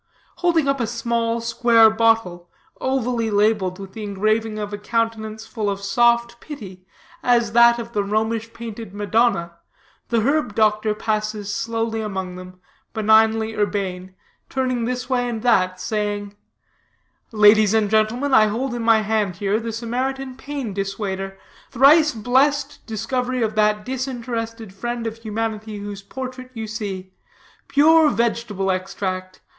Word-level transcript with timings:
Holding 0.37 0.67
up 0.67 0.79
a 0.79 0.87
small, 0.87 1.41
square 1.41 1.87
bottle, 1.91 2.49
ovally 2.81 3.29
labeled 3.31 3.77
with 3.77 3.93
the 3.93 4.01
engraving 4.01 4.57
of 4.57 4.73
a 4.73 4.79
countenance 4.79 5.45
full 5.45 5.69
of 5.69 5.79
soft 5.79 6.39
pity 6.41 6.87
as 7.21 7.51
that 7.51 7.77
of 7.77 7.93
the 7.93 8.03
Romish 8.03 8.51
painted 8.51 8.95
Madonna, 8.95 9.59
the 10.09 10.21
herb 10.21 10.55
doctor 10.55 10.95
passes 10.95 11.53
slowly 11.53 12.01
among 12.01 12.35
them, 12.35 12.59
benignly 12.95 13.53
urbane, 13.53 14.15
turning 14.49 14.85
this 14.85 15.07
way 15.07 15.29
and 15.29 15.43
that, 15.43 15.79
saying: 15.79 16.35
"Ladies 17.31 17.75
and 17.75 17.87
gentlemen, 17.87 18.33
I 18.33 18.47
hold 18.47 18.73
in 18.73 18.81
my 18.81 19.01
hand 19.03 19.35
here 19.35 19.59
the 19.59 19.71
Samaritan 19.71 20.35
Pain 20.35 20.73
Dissuader, 20.73 21.37
thrice 21.69 22.11
blessed 22.11 22.83
discovery 22.87 23.43
of 23.43 23.53
that 23.53 23.85
disinterested 23.85 24.73
friend 24.73 25.05
of 25.05 25.17
humanity 25.17 25.77
whose 25.77 26.01
portrait 26.01 26.49
you 26.55 26.65
see. 26.65 27.13
Pure 27.67 28.09
vegetable 28.09 28.71
extract. 28.71 29.41